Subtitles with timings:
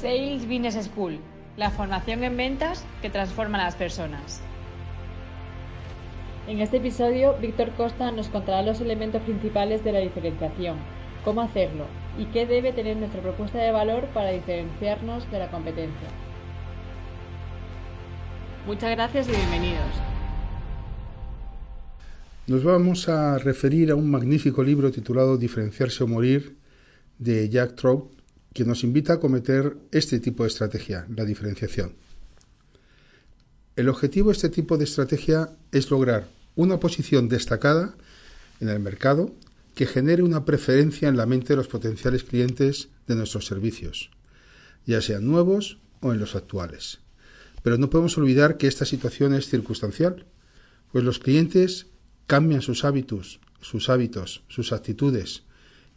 [0.00, 1.18] Sales Business School,
[1.58, 4.40] la formación en ventas que transforma a las personas.
[6.48, 10.78] En este episodio, Víctor Costa nos contará los elementos principales de la diferenciación,
[11.22, 11.84] cómo hacerlo
[12.18, 16.08] y qué debe tener nuestra propuesta de valor para diferenciarnos de la competencia.
[18.66, 19.90] Muchas gracias y bienvenidos.
[22.46, 26.56] Nos vamos a referir a un magnífico libro titulado Diferenciarse o Morir
[27.18, 28.19] de Jack Trout,
[28.52, 31.94] que nos invita a cometer este tipo de estrategia, la diferenciación.
[33.76, 37.94] El objetivo de este tipo de estrategia es lograr una posición destacada
[38.60, 39.32] en el mercado
[39.74, 44.10] que genere una preferencia en la mente de los potenciales clientes de nuestros servicios,
[44.84, 46.98] ya sean nuevos o en los actuales.
[47.62, 50.26] Pero no podemos olvidar que esta situación es circunstancial,
[50.92, 51.86] pues los clientes
[52.26, 55.44] cambian sus hábitos, sus hábitos, sus actitudes,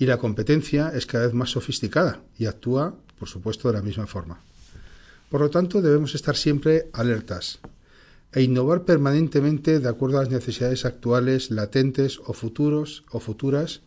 [0.00, 4.06] y la competencia es cada vez más sofisticada y actúa, por supuesto, de la misma
[4.06, 4.40] forma.
[5.28, 7.60] Por lo tanto, debemos estar siempre alertas
[8.32, 13.82] e innovar permanentemente de acuerdo a las necesidades actuales, latentes o futuros o futuras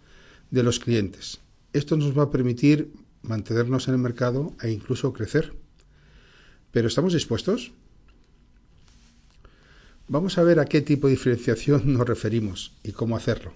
[0.52, 1.40] de los clientes.
[1.74, 5.54] Esto nos va a permitir mantenernos en el mercado e incluso crecer.
[6.72, 7.72] Pero ¿estamos dispuestos?
[10.08, 13.54] Vamos a ver a qué tipo de diferenciación nos referimos y cómo hacerlo.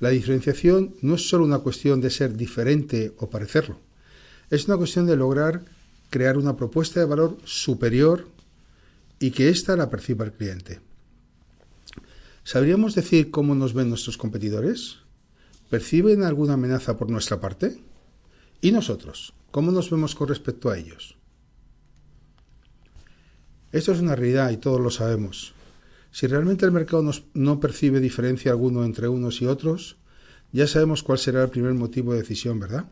[0.00, 3.80] La diferenciación no es solo una cuestión de ser diferente o parecerlo,
[4.50, 5.64] es una cuestión de lograr
[6.10, 8.26] crear una propuesta de valor superior
[9.18, 10.80] y que ésta la perciba el cliente.
[12.44, 14.98] ¿Sabríamos decir cómo nos ven nuestros competidores?
[15.68, 17.78] ¿Perciben alguna amenaza por nuestra parte?
[18.62, 19.34] ¿Y nosotros?
[19.50, 21.16] ¿Cómo nos vemos con respecto a ellos?
[23.70, 25.52] Esto es una realidad y todos lo sabemos.
[26.10, 29.96] Si realmente el mercado no percibe diferencia alguno entre unos y otros,
[30.52, 32.86] ya sabemos cuál será el primer motivo de decisión, ¿verdad?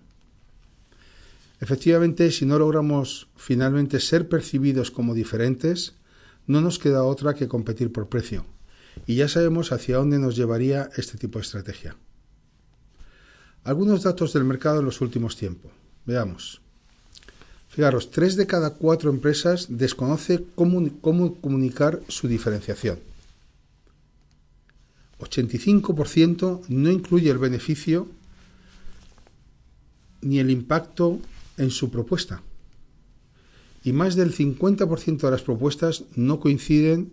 [1.61, 5.95] Efectivamente, si no logramos finalmente ser percibidos como diferentes,
[6.47, 8.45] no nos queda otra que competir por precio.
[9.07, 11.97] Y ya sabemos hacia dónde nos llevaría este tipo de estrategia.
[13.65, 15.73] Algunos datos del mercado en los últimos tiempos.
[16.05, 16.61] Veamos.
[17.69, 23.01] Fijaros, tres de cada cuatro empresas desconoce cómo comunicar su diferenciación.
[25.29, 28.09] 85% no incluye el beneficio
[30.23, 31.21] ni el impacto
[31.57, 32.43] en su propuesta.
[33.85, 37.13] Y más del 50% de las propuestas no coinciden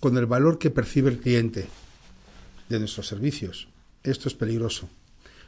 [0.00, 1.66] con el valor que percibe el cliente
[2.68, 3.68] de nuestros servicios.
[4.02, 4.88] Esto es peligroso.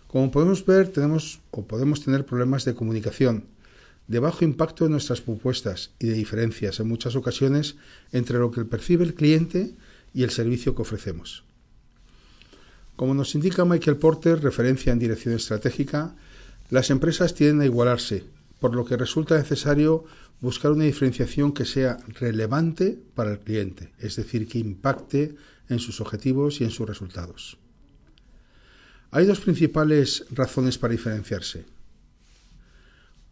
[0.07, 3.47] Como podemos ver, tenemos o podemos tener problemas de comunicación,
[4.09, 7.77] de bajo impacto en nuestras propuestas y de diferencias en muchas ocasiones
[8.13, 9.75] entre lo que percibe el cliente
[10.15, 11.45] y el servicio que ofrecemos.
[12.97, 16.15] Como nos indica Michael Porter, referencia en dirección estratégica,
[16.71, 18.25] las empresas tienden a igualarse,
[18.61, 20.05] por lo que resulta necesario
[20.41, 25.37] buscar una diferenciación que sea relevante para el cliente, es decir, que impacte
[25.69, 27.59] en sus objetivos y en sus resultados.
[29.11, 31.65] Hay dos principales razones para diferenciarse.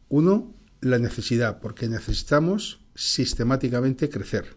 [0.09, 4.57] Uno, la necesidad, porque necesitamos sistemáticamente crecer.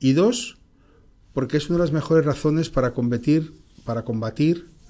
[0.00, 0.57] Y dos,
[1.38, 3.52] porque es una de las mejores razones para combatir,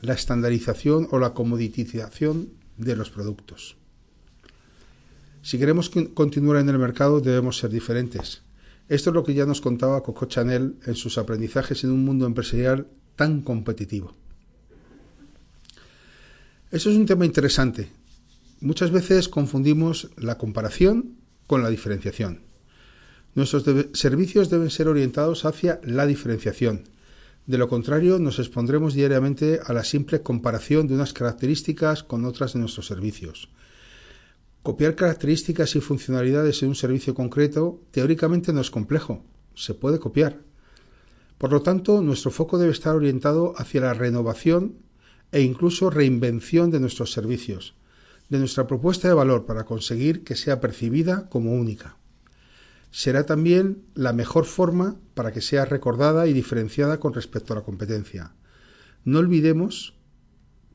[0.01, 2.49] la estandarización o la comoditización
[2.79, 3.77] de los productos.
[5.43, 8.41] Si queremos continuar en el mercado debemos ser diferentes.
[8.89, 12.25] Esto es lo que ya nos contaba Coco Chanel en sus aprendizajes en un mundo
[12.25, 14.15] empresarial tan competitivo.
[16.71, 17.91] Eso es un tema interesante,
[18.61, 22.48] Muchas veces confundimos la comparación con la diferenciación.
[23.35, 26.85] Nuestros servicios deben ser orientados hacia la diferenciación.
[27.47, 32.53] De lo contrario, nos expondremos diariamente a la simple comparación de unas características con otras
[32.53, 33.49] de nuestros servicios.
[34.63, 39.25] Copiar características y funcionalidades en un servicio concreto teóricamente no es complejo,
[39.55, 40.41] se puede copiar.
[41.39, 44.75] Por lo tanto, nuestro foco debe estar orientado hacia la renovación
[45.33, 47.75] e incluso reinvención de nuestros servicios
[48.29, 51.97] de nuestra propuesta de valor para conseguir que sea percibida como única.
[52.91, 57.63] Será también la mejor forma para que sea recordada y diferenciada con respecto a la
[57.63, 58.33] competencia.
[59.05, 59.95] No olvidemos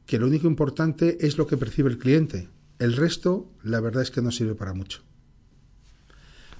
[0.05, 2.49] que lo único importante es lo que percibe el cliente.
[2.79, 5.01] El resto, la verdad es que no sirve para mucho.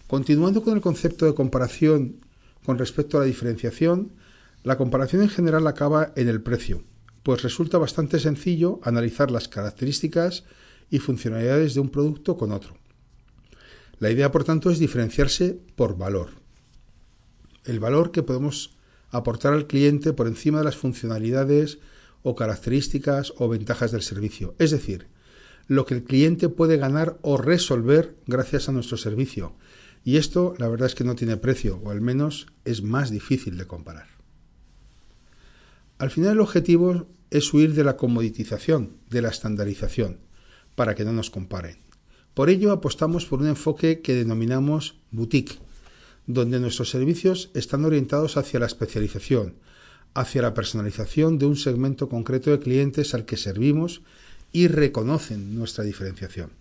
[0.08, 2.22] Continuando con el concepto de comparación
[2.66, 4.14] con respecto a la diferenciación,
[4.64, 6.84] la comparación en general acaba en el precio,
[7.24, 10.46] pues resulta bastante sencillo analizar las características
[10.90, 12.78] y funcionalidades de un producto con otro.
[14.04, 16.32] La idea, por tanto, es diferenciarse por valor.
[17.64, 18.76] El valor que podemos
[19.12, 21.80] aportar al cliente por encima de las funcionalidades
[22.22, 24.56] o características o ventajas del servicio.
[24.60, 25.08] Es decir,
[25.68, 29.56] lo que el cliente puede ganar o resolver gracias a nuestro servicio.
[30.04, 33.58] Y esto la verdad es que no tiene precio, o al menos es más difícil
[33.58, 34.08] de comparar.
[35.98, 40.20] Al final el objetivo es huir de la comoditización, de la estandarización,
[40.76, 41.93] para que no nos comparen.
[42.34, 45.60] Por ello apostamos por un enfoque que denominamos boutique,
[46.26, 49.56] donde nuestros servicios están orientados hacia la especialización,
[50.14, 54.02] hacia la personalización de un segmento concreto de clientes al que servimos
[54.52, 56.52] y reconocen nuestra diferenciación.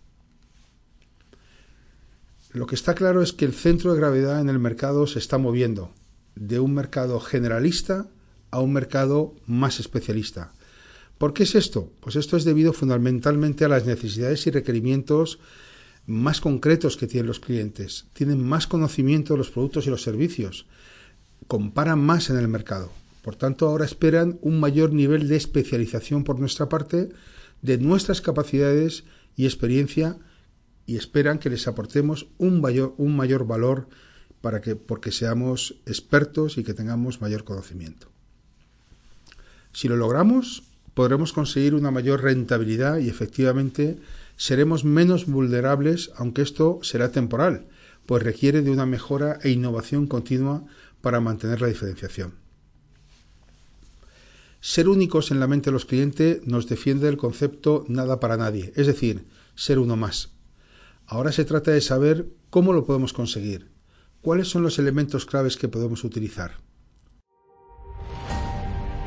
[2.53, 5.39] Lo que está claro es que el centro de gravedad en el mercado se está
[5.39, 5.91] moviendo
[6.35, 8.09] de un mercado generalista
[8.51, 10.53] a un mercado más especialista.
[11.19, 11.93] ¿Por qué es esto?
[12.00, 15.38] Pues esto es debido fundamentalmente a las necesidades y requerimientos
[16.06, 18.06] más concretos que tienen los clientes.
[18.12, 20.67] Tienen más conocimiento de los productos y los servicios.
[21.47, 22.91] Comparan más en el mercado.
[23.23, 27.11] Por tanto, ahora esperan un mayor nivel de especialización por nuestra parte
[27.62, 29.05] de nuestras capacidades
[29.37, 30.19] y experiencia
[30.87, 33.88] y esperan que les aportemos un mayor, un mayor valor
[34.41, 38.08] para que, porque seamos expertos y que tengamos mayor conocimiento.
[39.73, 43.99] Si lo logramos, podremos conseguir una mayor rentabilidad y efectivamente
[44.37, 47.67] seremos menos vulnerables, aunque esto será temporal,
[48.06, 50.65] pues requiere de una mejora e innovación continua
[51.00, 52.35] para mantener la diferenciación.
[54.61, 58.73] Ser únicos en la mente de los clientes nos defiende del concepto nada para nadie,
[58.77, 59.25] es decir,
[59.56, 60.31] ser uno más.
[61.06, 63.71] Ahora se trata de saber cómo lo podemos conseguir,
[64.21, 66.59] cuáles son los elementos claves que podemos utilizar.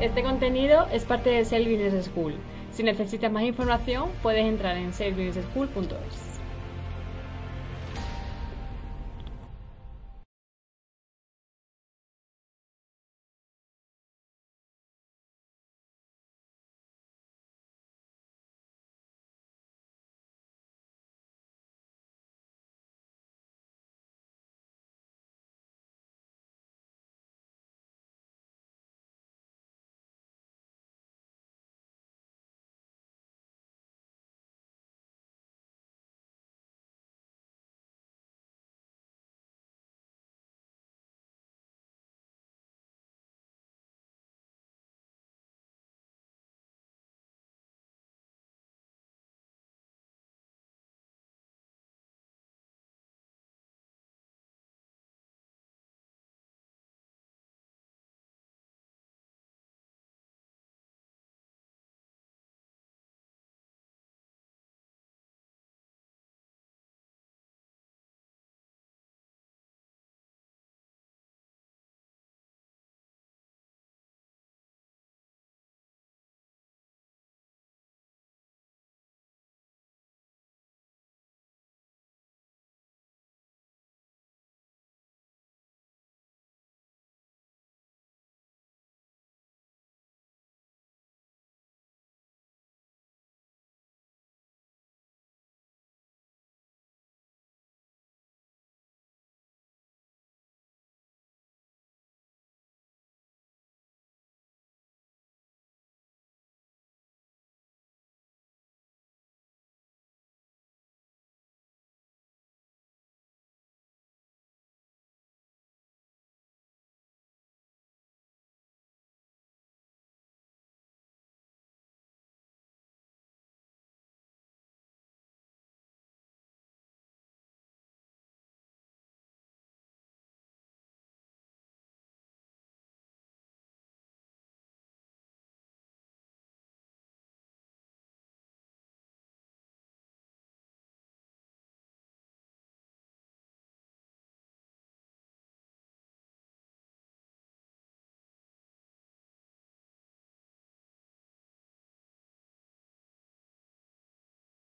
[0.00, 2.34] Este contenido es parte de Sales Business School.
[2.70, 6.35] Si necesitas más información, puedes entrar en salesbusinessschool.es.